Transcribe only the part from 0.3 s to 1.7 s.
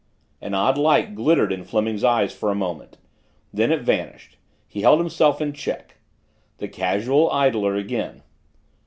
An odd light glittered in